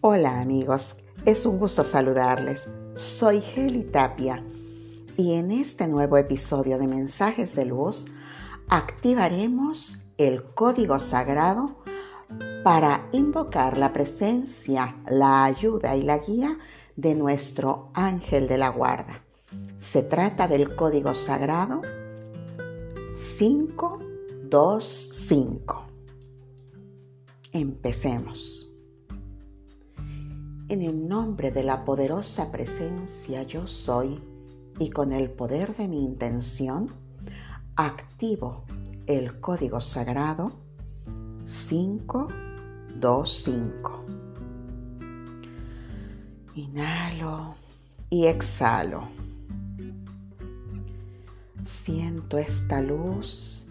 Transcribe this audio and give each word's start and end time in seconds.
Hola 0.00 0.40
amigos, 0.40 0.94
es 1.24 1.44
un 1.44 1.58
gusto 1.58 1.82
saludarles. 1.82 2.68
Soy 2.94 3.42
Heli 3.56 3.82
Tapia 3.82 4.44
y 5.16 5.32
en 5.32 5.50
este 5.50 5.88
nuevo 5.88 6.16
episodio 6.16 6.78
de 6.78 6.86
Mensajes 6.86 7.56
de 7.56 7.64
Luz 7.64 8.04
activaremos 8.68 10.04
el 10.16 10.44
código 10.54 11.00
sagrado 11.00 11.82
para 12.62 13.08
invocar 13.10 13.76
la 13.76 13.92
presencia, 13.92 14.94
la 15.08 15.42
ayuda 15.42 15.96
y 15.96 16.04
la 16.04 16.18
guía 16.18 16.56
de 16.94 17.16
nuestro 17.16 17.90
ángel 17.92 18.46
de 18.46 18.58
la 18.58 18.68
guarda. 18.68 19.24
Se 19.78 20.04
trata 20.04 20.46
del 20.46 20.76
código 20.76 21.12
sagrado 21.12 21.82
525. 23.10 25.86
Empecemos. 27.50 28.67
En 30.70 30.82
el 30.82 31.08
nombre 31.08 31.50
de 31.50 31.62
la 31.62 31.86
poderosa 31.86 32.52
presencia 32.52 33.42
yo 33.42 33.66
soy 33.66 34.22
y 34.78 34.90
con 34.90 35.12
el 35.12 35.30
poder 35.30 35.74
de 35.74 35.88
mi 35.88 36.04
intención, 36.04 36.90
activo 37.74 38.64
el 39.06 39.40
código 39.40 39.80
sagrado 39.80 40.52
525. 41.46 44.04
Inhalo 46.54 47.54
y 48.10 48.26
exhalo. 48.26 49.04
Siento 51.62 52.36
esta 52.36 52.82
luz 52.82 53.68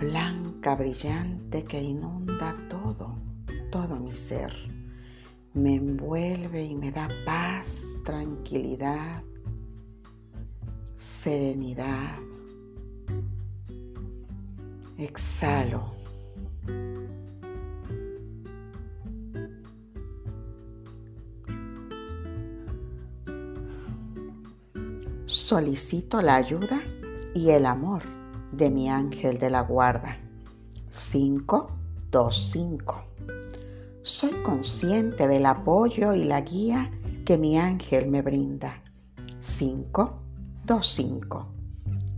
blanca, 0.00 0.74
brillante 0.74 1.62
que 1.62 1.80
inunda 1.80 2.56
todo, 2.68 3.14
todo 3.70 4.00
mi 4.00 4.12
ser 4.12 4.75
me 5.56 5.76
envuelve 5.76 6.62
y 6.62 6.74
me 6.74 6.92
da 6.92 7.08
paz, 7.24 8.02
tranquilidad, 8.04 9.22
serenidad. 10.94 12.18
Exhalo. 14.98 15.94
Solicito 25.24 26.20
la 26.20 26.36
ayuda 26.36 26.82
y 27.34 27.50
el 27.50 27.64
amor 27.64 28.02
de 28.52 28.70
mi 28.70 28.90
ángel 28.90 29.38
de 29.38 29.48
la 29.48 29.62
guarda. 29.62 30.18
5, 30.90 31.70
2, 32.10 32.50
5 32.52 33.15
soy 34.06 34.30
consciente 34.44 35.26
del 35.26 35.46
apoyo 35.46 36.14
y 36.14 36.22
la 36.22 36.40
guía 36.40 36.92
que 37.24 37.36
mi 37.36 37.58
ángel 37.58 38.08
me 38.08 38.22
brinda. 38.22 38.80
5, 39.40 40.22
2, 40.64 40.86
5. 40.86 41.46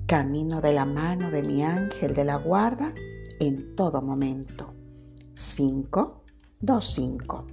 Camino 0.06 0.60
de 0.60 0.74
la 0.74 0.84
mano 0.84 1.30
de 1.30 1.42
mi 1.42 1.64
ángel 1.64 2.14
de 2.14 2.26
la 2.26 2.36
guarda 2.36 2.92
en 3.40 3.74
todo 3.74 4.02
momento. 4.02 4.74
5, 5.32 6.24
2, 6.60 6.86
5. 6.86 7.46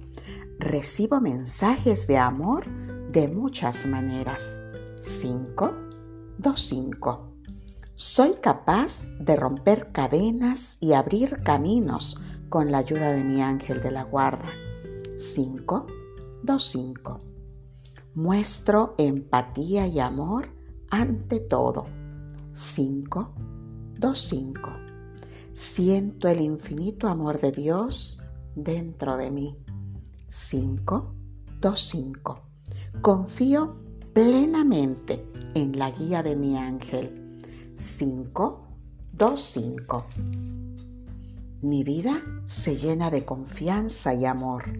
Recibo 0.58 1.18
mensajes 1.22 2.06
de 2.06 2.18
amor 2.18 2.66
de 3.12 3.28
muchas 3.28 3.86
maneras. 3.86 4.58
5, 5.00 5.72
2, 6.36 6.60
5. 6.60 7.32
Soy 7.94 8.34
capaz 8.42 9.06
de 9.18 9.34
romper 9.34 9.92
cadenas 9.92 10.76
y 10.80 10.92
abrir 10.92 11.42
caminos 11.42 12.20
con 12.56 12.72
la 12.72 12.78
ayuda 12.78 13.12
de 13.12 13.22
mi 13.22 13.42
ángel 13.42 13.82
de 13.82 13.90
la 13.90 14.04
guarda. 14.04 14.48
5, 15.18 15.86
2, 16.42 16.64
5. 16.64 17.20
Muestro 18.14 18.94
empatía 18.96 19.86
y 19.86 20.00
amor 20.00 20.48
ante 20.88 21.38
todo. 21.38 21.84
5, 22.54 23.34
2, 24.00 24.18
5. 24.18 24.70
Siento 25.52 26.28
el 26.28 26.40
infinito 26.40 27.08
amor 27.08 27.38
de 27.42 27.52
Dios 27.52 28.22
dentro 28.54 29.18
de 29.18 29.30
mí. 29.30 29.54
5, 30.28 31.14
2, 31.60 31.78
5. 31.78 32.42
Confío 33.02 33.76
plenamente 34.14 35.30
en 35.52 35.78
la 35.78 35.90
guía 35.90 36.22
de 36.22 36.34
mi 36.36 36.56
ángel. 36.56 37.36
5, 37.74 38.66
2, 39.12 39.40
5. 39.42 40.06
Mi 41.62 41.84
vida 41.84 42.22
se 42.44 42.76
llena 42.76 43.10
de 43.10 43.24
confianza 43.24 44.12
y 44.12 44.26
amor. 44.26 44.78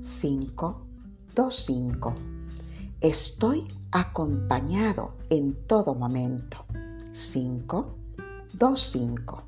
5, 0.00 0.86
2, 1.34 1.54
5. 1.54 2.14
Estoy 3.02 3.68
acompañado 3.92 5.16
en 5.28 5.54
todo 5.66 5.94
momento. 5.94 6.64
5, 7.12 7.94
2, 8.54 8.82
5. 8.90 9.42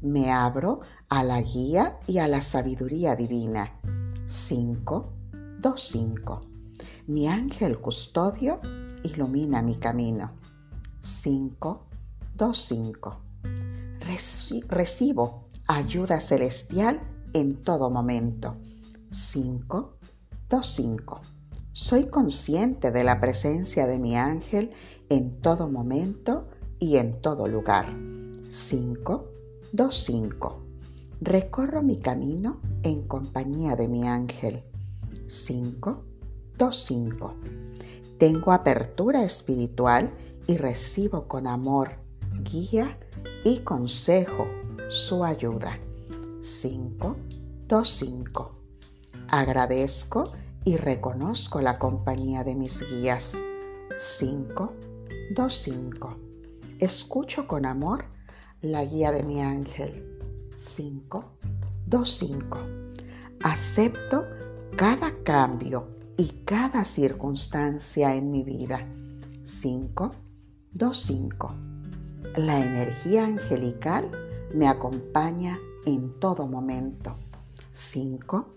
Me 0.00 0.32
abro 0.32 0.80
a 1.08 1.22
la 1.22 1.40
guía 1.40 2.00
y 2.08 2.18
a 2.18 2.26
la 2.26 2.40
sabiduría 2.40 3.14
divina. 3.14 3.70
5, 4.26 5.12
2, 5.60 5.80
5. 5.80 6.40
Mi 7.06 7.28
ángel 7.28 7.78
custodio 7.78 8.60
ilumina 9.04 9.62
mi 9.62 9.76
camino. 9.76 10.32
5, 11.00 11.86
2, 12.34 12.58
5. 12.58 13.20
Recibo 14.68 15.46
ayuda 15.66 16.20
celestial 16.20 17.00
en 17.32 17.62
todo 17.62 17.90
momento. 17.90 18.56
5, 19.10 19.96
2, 20.48 20.66
5. 20.66 21.20
Soy 21.72 22.06
consciente 22.08 22.90
de 22.90 23.04
la 23.04 23.20
presencia 23.20 23.86
de 23.86 23.98
mi 23.98 24.16
ángel 24.16 24.72
en 25.08 25.32
todo 25.40 25.68
momento 25.68 26.48
y 26.78 26.96
en 26.96 27.20
todo 27.20 27.48
lugar. 27.48 27.94
5, 28.50 29.24
2, 29.72 30.04
5. 30.04 30.62
Recorro 31.20 31.82
mi 31.82 31.98
camino 31.98 32.60
en 32.82 33.06
compañía 33.06 33.76
de 33.76 33.88
mi 33.88 34.06
ángel. 34.06 34.62
5, 35.28 36.04
2, 36.58 36.84
5. 36.86 37.34
Tengo 38.18 38.52
apertura 38.52 39.24
espiritual 39.24 40.12
y 40.46 40.56
recibo 40.56 41.28
con 41.28 41.46
amor, 41.46 41.92
guía 42.42 42.98
y 43.44 43.58
consejo 43.60 44.46
su 44.92 45.24
ayuda. 45.24 45.78
5, 46.42 47.16
2, 47.66 47.88
5. 47.88 48.52
Agradezco 49.28 50.30
y 50.66 50.76
reconozco 50.76 51.62
la 51.62 51.78
compañía 51.78 52.44
de 52.44 52.54
mis 52.54 52.86
guías. 52.86 53.38
5, 53.98 54.72
2, 55.34 55.54
5. 55.54 56.16
Escucho 56.78 57.48
con 57.48 57.64
amor 57.64 58.04
la 58.60 58.84
guía 58.84 59.12
de 59.12 59.22
mi 59.22 59.40
ángel. 59.40 60.18
5, 60.56 61.24
2, 61.86 62.10
5. 62.10 62.58
Acepto 63.44 64.26
cada 64.76 65.14
cambio 65.24 65.88
y 66.18 66.28
cada 66.44 66.84
circunstancia 66.84 68.14
en 68.14 68.30
mi 68.30 68.42
vida. 68.42 68.86
5, 69.42 70.10
2, 70.72 71.00
5. 71.00 71.54
La 72.36 72.62
energía 72.62 73.24
angelical 73.24 74.21
me 74.54 74.68
acompaña 74.68 75.58
en 75.86 76.10
todo 76.18 76.46
momento. 76.46 77.16
5, 77.72 78.54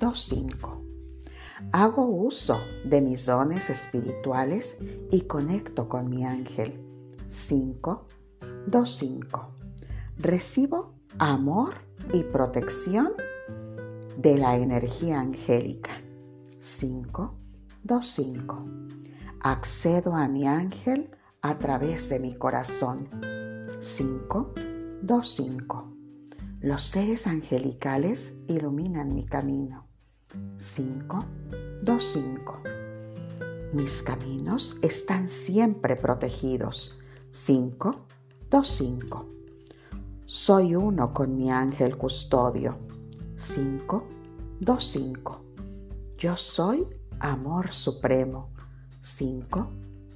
2, 0.00 0.18
5. 0.18 0.82
Hago 1.72 2.06
uso 2.06 2.60
de 2.84 3.00
mis 3.00 3.26
dones 3.26 3.70
espirituales 3.70 4.78
y 5.10 5.22
conecto 5.22 5.88
con 5.88 6.08
mi 6.08 6.24
ángel. 6.24 6.80
5, 7.28 8.06
2, 8.66 8.90
5. 8.90 9.54
Recibo 10.18 10.94
amor 11.18 11.74
y 12.12 12.24
protección 12.24 13.12
de 14.16 14.36
la 14.36 14.56
energía 14.56 15.20
angélica. 15.20 15.92
5, 16.58 17.34
2, 17.84 18.06
5. 18.06 18.64
Accedo 19.40 20.14
a 20.14 20.28
mi 20.28 20.46
ángel 20.46 21.10
a 21.40 21.58
través 21.58 22.08
de 22.10 22.20
mi 22.20 22.34
corazón. 22.34 23.08
5, 23.78 24.52
2.5. 25.02 25.96
Los 26.60 26.82
seres 26.82 27.26
angelicales 27.26 28.34
iluminan 28.48 29.14
mi 29.14 29.24
camino. 29.24 29.86
5. 30.56 31.24
2.5. 31.82 33.72
Mis 33.72 34.02
caminos 34.02 34.76
están 34.82 35.26
siempre 35.26 35.96
protegidos. 35.96 36.98
5. 37.30 37.94
2.5. 38.50 39.26
Soy 40.26 40.74
uno 40.74 41.14
con 41.14 41.34
mi 41.38 41.50
ángel 41.50 41.96
custodio. 41.96 42.76
5. 43.36 44.06
2.5. 44.60 45.38
Yo 46.18 46.36
soy 46.36 46.86
amor 47.20 47.72
supremo. 47.72 48.50
5. 49.00 49.66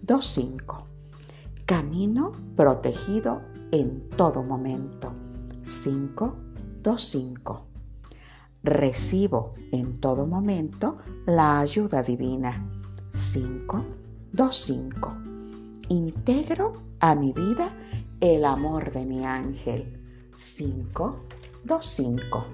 2.5. 0.04 0.84
Camino 1.64 2.32
protegido 2.54 3.53
en 3.74 4.08
todo 4.10 4.44
momento. 4.44 5.12
5, 5.64 6.36
2, 6.80 7.02
5. 7.02 7.66
Recibo 8.62 9.54
en 9.72 9.94
todo 9.98 10.28
momento 10.28 10.98
la 11.26 11.58
ayuda 11.58 12.04
divina. 12.04 12.70
5, 13.10 13.84
2, 14.32 14.56
5. 14.56 15.14
Integro 15.88 16.74
a 17.00 17.16
mi 17.16 17.32
vida 17.32 17.68
el 18.20 18.44
amor 18.44 18.92
de 18.92 19.04
mi 19.06 19.24
ángel. 19.24 20.00
5, 20.36 21.16
2, 21.64 21.86
5. 21.86 22.46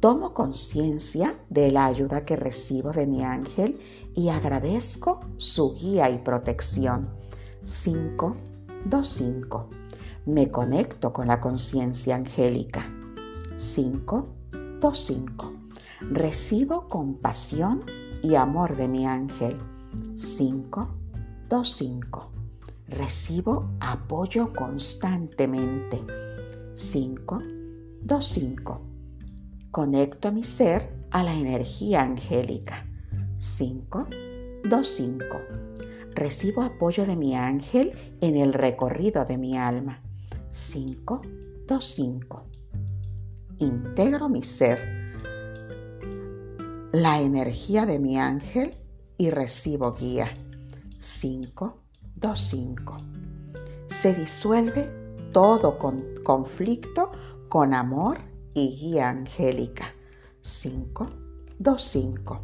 Tomo 0.00 0.32
conciencia 0.32 1.38
de 1.50 1.70
la 1.70 1.84
ayuda 1.84 2.24
que 2.24 2.36
recibo 2.36 2.92
de 2.92 3.06
mi 3.06 3.22
ángel 3.22 3.78
y 4.14 4.30
agradezco 4.30 5.20
su 5.36 5.74
guía 5.74 6.08
y 6.08 6.18
protección. 6.18 7.10
5, 7.62 8.36
2, 8.86 9.06
5. 9.06 9.81
Me 10.24 10.48
conecto 10.48 11.12
con 11.12 11.26
la 11.26 11.40
conciencia 11.40 12.14
angélica. 12.14 12.88
5, 13.56 14.28
2, 14.80 14.98
5. 14.98 15.52
Recibo 16.12 16.86
compasión 16.86 17.84
y 18.22 18.36
amor 18.36 18.76
de 18.76 18.86
mi 18.86 19.04
ángel. 19.04 19.58
5, 20.14 20.88
2, 21.48 21.68
5. 21.68 22.30
Recibo 22.86 23.68
apoyo 23.80 24.52
constantemente. 24.52 26.00
5, 26.74 27.40
2, 28.02 28.24
5. 28.24 28.80
Conecto 29.72 30.30
mi 30.30 30.44
ser 30.44 30.94
a 31.10 31.24
la 31.24 31.34
energía 31.34 32.02
angélica. 32.02 32.86
5, 33.40 34.06
2, 34.70 34.86
5. 34.86 35.24
Recibo 36.14 36.62
apoyo 36.62 37.06
de 37.06 37.16
mi 37.16 37.34
ángel 37.34 37.90
en 38.20 38.36
el 38.36 38.52
recorrido 38.52 39.24
de 39.24 39.36
mi 39.36 39.58
alma. 39.58 40.00
5, 40.52 41.22
2, 41.66 41.94
5. 41.94 42.42
Integro 43.60 44.28
mi 44.28 44.42
ser, 44.42 44.78
la 46.92 47.22
energía 47.22 47.86
de 47.86 47.98
mi 47.98 48.18
ángel 48.18 48.76
y 49.16 49.30
recibo 49.30 49.94
guía. 49.94 50.30
5, 50.98 51.78
2, 52.16 52.38
5. 52.38 52.96
Se 53.86 54.14
disuelve 54.14 54.90
todo 55.32 55.78
con 55.78 56.04
conflicto 56.22 57.10
con 57.48 57.72
amor 57.72 58.18
y 58.52 58.76
guía 58.78 59.08
angélica. 59.08 59.94
5, 60.42 61.08
2, 61.58 61.82
5. 61.82 62.40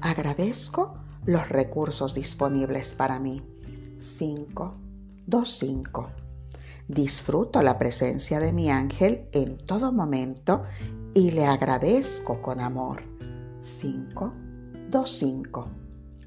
Agradezco 0.00 0.94
los 1.26 1.48
recursos 1.48 2.14
disponibles 2.14 2.94
para 2.94 3.18
mí. 3.18 3.42
5, 3.98 4.74
2, 5.26 5.48
5. 5.58 6.10
Disfruto 6.88 7.62
la 7.62 7.78
presencia 7.78 8.40
de 8.40 8.52
mi 8.52 8.70
ángel 8.70 9.28
en 9.32 9.56
todo 9.58 9.92
momento 9.92 10.64
y 11.14 11.30
le 11.30 11.46
agradezco 11.46 12.42
con 12.42 12.60
amor. 12.60 13.02
5, 13.60 14.32
2, 14.90 15.10
5. 15.10 15.68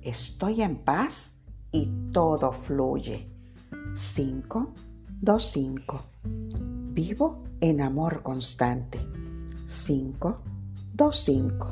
Estoy 0.01 0.61
en 0.61 0.77
paz 0.77 1.33
y 1.71 1.91
todo 2.11 2.51
fluye. 2.51 3.29
5, 3.95 4.73
2, 5.21 5.43
5. 5.43 6.03
Vivo 6.91 7.43
en 7.59 7.81
amor 7.81 8.23
constante. 8.23 8.99
5, 9.65 10.41
2, 10.93 11.19
5. 11.19 11.67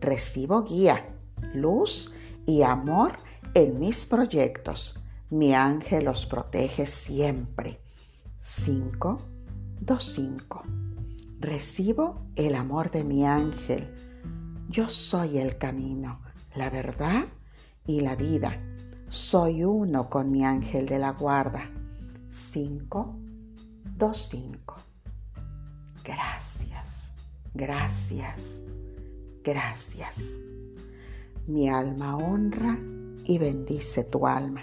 Recibo 0.00 0.62
guía, 0.62 1.04
luz 1.52 2.12
y 2.46 2.62
amor 2.62 3.12
en 3.54 3.78
mis 3.78 4.06
proyectos. 4.06 5.00
Mi 5.30 5.54
ángel 5.54 6.04
los 6.04 6.26
protege 6.26 6.86
siempre. 6.86 7.80
5, 8.48 9.18
2, 9.80 10.04
5. 10.04 10.62
Recibo 11.40 12.28
el 12.36 12.54
amor 12.54 12.92
de 12.92 13.02
mi 13.02 13.26
ángel. 13.26 13.92
Yo 14.68 14.88
soy 14.88 15.38
el 15.38 15.58
camino, 15.58 16.20
la 16.54 16.70
verdad 16.70 17.24
y 17.88 18.02
la 18.02 18.14
vida. 18.14 18.56
Soy 19.08 19.64
uno 19.64 20.08
con 20.08 20.30
mi 20.30 20.44
ángel 20.44 20.86
de 20.86 21.00
la 21.00 21.10
guarda. 21.10 21.68
5, 22.28 23.16
2, 23.96 24.28
5. 24.30 24.76
Gracias, 26.04 27.14
gracias, 27.52 28.62
gracias. 29.42 30.38
Mi 31.48 31.68
alma 31.68 32.16
honra 32.16 32.78
y 33.24 33.38
bendice 33.38 34.04
tu 34.04 34.24
alma. 34.24 34.62